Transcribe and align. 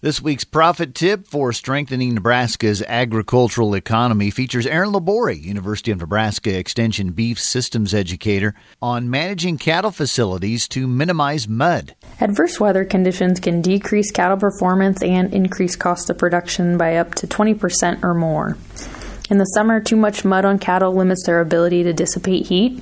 This 0.00 0.22
week's 0.22 0.44
profit 0.44 0.94
tip 0.94 1.26
for 1.26 1.52
strengthening 1.52 2.14
Nebraska's 2.14 2.82
agricultural 2.82 3.74
economy 3.74 4.30
features 4.30 4.64
Aaron 4.64 4.92
Labori, 4.92 5.42
University 5.42 5.90
of 5.90 5.98
Nebraska 5.98 6.56
Extension 6.56 7.10
beef 7.10 7.40
systems 7.40 7.92
educator, 7.92 8.54
on 8.80 9.10
managing 9.10 9.58
cattle 9.58 9.90
facilities 9.90 10.68
to 10.68 10.86
minimize 10.86 11.48
mud. 11.48 11.96
Adverse 12.20 12.60
weather 12.60 12.84
conditions 12.84 13.40
can 13.40 13.60
decrease 13.60 14.12
cattle 14.12 14.36
performance 14.36 15.02
and 15.02 15.34
increase 15.34 15.74
cost 15.74 16.08
of 16.10 16.16
production 16.16 16.78
by 16.78 16.94
up 16.94 17.16
to 17.16 17.26
20% 17.26 18.04
or 18.04 18.14
more. 18.14 18.56
In 19.30 19.38
the 19.38 19.46
summer, 19.46 19.80
too 19.80 19.96
much 19.96 20.24
mud 20.24 20.44
on 20.44 20.60
cattle 20.60 20.94
limits 20.94 21.26
their 21.26 21.40
ability 21.40 21.82
to 21.82 21.92
dissipate 21.92 22.46
heat, 22.46 22.80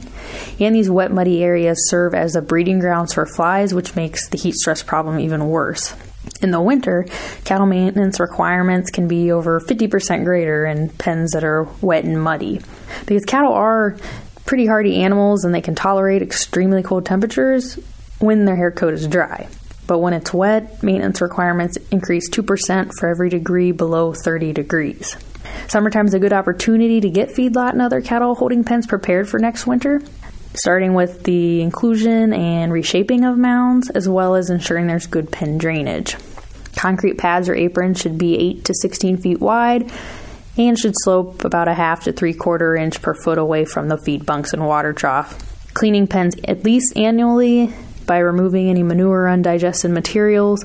and 0.61 0.75
these 0.75 0.91
wet, 0.91 1.11
muddy 1.11 1.43
areas 1.43 1.89
serve 1.89 2.15
as 2.15 2.35
the 2.35 2.43
breeding 2.43 2.79
grounds 2.79 3.15
for 3.15 3.25
flies, 3.25 3.73
which 3.73 3.97
makes 3.97 4.29
the 4.29 4.37
heat 4.37 4.55
stress 4.55 4.83
problem 4.83 5.19
even 5.19 5.49
worse. 5.49 5.95
In 6.43 6.51
the 6.51 6.61
winter, 6.61 7.07
cattle 7.45 7.67
maintenance 7.67 8.21
requirements 8.21 8.91
can 8.91 9.09
be 9.09 9.33
over 9.33 9.61
50% 9.61 10.25
greater 10.25 10.67
in 10.67 10.91
pens 10.91 11.33
that 11.33 11.45
are 11.45 11.65
wet 11.81 12.05
and 12.05 12.23
muddy. 12.23 12.61
Because 13.07 13.25
cattle 13.25 13.53
are 13.53 13.97
pretty 14.45 14.67
hardy 14.67 15.03
animals 15.03 15.45
and 15.45 15.55
they 15.55 15.61
can 15.61 15.75
tolerate 15.75 16.23
extremely 16.23 16.83
cold 16.83 17.05
temperatures 17.05 17.79
when 18.19 18.45
their 18.45 18.57
hair 18.57 18.71
coat 18.71 18.95
is 18.95 19.07
dry. 19.07 19.49
But 19.87 19.99
when 19.99 20.13
it's 20.15 20.33
wet, 20.33 20.83
maintenance 20.83 21.21
requirements 21.21 21.79
increase 21.91 22.29
2% 22.31 22.91
for 22.99 23.09
every 23.09 23.29
degree 23.29 23.73
below 23.73 24.13
30 24.13 24.53
degrees. 24.53 25.17
Summertime 25.69 26.07
is 26.07 26.15
a 26.15 26.19
good 26.19 26.33
opportunity 26.33 27.01
to 27.01 27.11
get 27.11 27.31
feedlot 27.31 27.73
and 27.73 27.83
other 27.83 28.01
cattle 28.01 28.35
holding 28.35 28.65
pens 28.65 28.87
prepared 28.87 29.29
for 29.29 29.39
next 29.39 29.67
winter 29.67 30.01
starting 30.57 30.95
with 30.95 31.23
the 31.25 31.61
inclusion 31.63 32.33
and 32.33 32.73
reshaping 32.73 33.25
of 33.25 33.39
mounds, 33.39 33.91
as 33.91 34.09
well 34.09 34.35
as 34.35 34.51
ensuring 34.51 34.87
there's 34.87 35.07
good 35.07 35.31
pen 35.31 35.59
drainage. 35.59 36.17
Concrete 36.75 37.19
pads 37.19 37.49
or 37.49 37.55
aprons 37.55 38.01
should 38.01 38.19
be 38.19 38.37
8 38.37 38.65
to 38.67 38.75
16 38.75 39.17
feet 39.19 39.41
wide 39.41 39.91
and 40.59 40.79
should 40.79 40.95
slope 40.97 41.45
about 41.45 41.69
a 41.69 41.75
half 41.75 42.05
to 42.05 42.13
three 42.13 42.35
quarter 42.35 42.75
inch 42.77 43.01
per 43.03 43.15
foot 43.15 43.39
away 43.39 43.65
from 43.65 43.89
the 43.89 43.99
feed 43.99 44.25
bunks 44.25 44.53
and 44.53 44.67
water 44.67 44.93
trough. 44.93 45.43
Cleaning 45.75 46.07
pens 46.07 46.35
at 46.45 46.65
least 46.65 46.97
annually 46.97 47.73
by 48.07 48.19
removing 48.19 48.69
any 48.69 48.83
manure 48.83 49.29
undigested 49.29 49.91
materials 49.91 50.65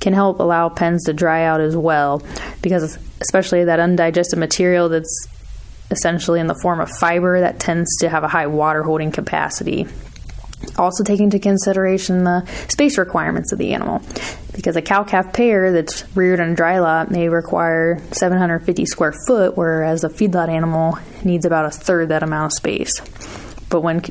can 0.00 0.14
help 0.14 0.40
allow 0.40 0.68
pens 0.68 1.04
to 1.04 1.12
dry 1.12 1.44
out 1.44 1.60
as 1.60 1.76
well 1.76 2.22
because 2.62 2.98
especially 3.20 3.64
that 3.64 3.80
undigested 3.80 4.38
material 4.38 4.88
that's 4.88 5.28
essentially 5.90 6.40
in 6.40 6.46
the 6.46 6.58
form 6.62 6.80
of 6.80 6.90
fiber 6.98 7.40
that 7.40 7.60
tends 7.60 7.96
to 7.98 8.08
have 8.08 8.24
a 8.24 8.28
high 8.28 8.46
water 8.46 8.82
holding 8.82 9.10
capacity. 9.10 9.86
Also, 10.76 11.02
take 11.02 11.20
into 11.20 11.38
consideration 11.38 12.24
the 12.24 12.44
space 12.68 12.98
requirements 12.98 13.50
of 13.52 13.58
the 13.58 13.72
animal, 13.72 14.02
because 14.54 14.76
a 14.76 14.82
cow 14.82 15.02
calf 15.02 15.32
pair 15.32 15.72
that's 15.72 16.04
reared 16.14 16.38
on 16.38 16.50
a 16.50 16.54
dry 16.54 16.78
lot 16.78 17.10
may 17.10 17.28
require 17.28 18.00
750 18.12 18.84
square 18.84 19.14
foot, 19.26 19.56
whereas 19.56 20.04
a 20.04 20.08
feedlot 20.08 20.48
animal 20.48 20.98
needs 21.24 21.46
about 21.46 21.64
a 21.64 21.70
third 21.70 22.10
that 22.10 22.22
amount 22.22 22.52
of 22.52 22.56
space. 22.56 22.92
But 23.70 23.80
when 23.80 24.02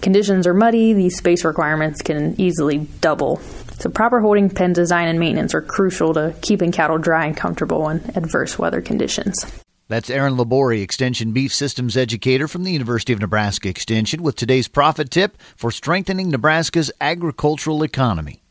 conditions 0.00 0.46
are 0.46 0.54
muddy, 0.54 0.94
these 0.94 1.16
space 1.16 1.44
requirements 1.44 2.02
can 2.02 2.40
easily 2.40 2.78
double. 3.00 3.36
So, 3.78 3.88
proper 3.90 4.20
holding 4.20 4.50
pen 4.50 4.72
design 4.72 5.08
and 5.08 5.20
maintenance 5.20 5.54
are 5.54 5.62
crucial 5.62 6.14
to 6.14 6.34
keeping 6.40 6.72
cattle 6.72 6.98
dry 6.98 7.26
and 7.26 7.36
comfortable 7.36 7.88
in 7.88 7.98
adverse 8.16 8.58
weather 8.58 8.80
conditions. 8.80 9.63
That's 9.86 10.08
Aaron 10.08 10.36
Labori, 10.36 10.80
Extension 10.82 11.32
Beef 11.32 11.52
Systems 11.52 11.94
Educator 11.94 12.48
from 12.48 12.64
the 12.64 12.72
University 12.72 13.12
of 13.12 13.20
Nebraska 13.20 13.68
Extension, 13.68 14.22
with 14.22 14.34
today's 14.34 14.66
profit 14.66 15.10
tip 15.10 15.36
for 15.56 15.70
strengthening 15.70 16.30
Nebraska's 16.30 16.90
agricultural 17.02 17.82
economy. 17.82 18.43